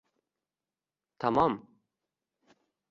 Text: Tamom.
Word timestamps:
Tamom. 1.19 1.53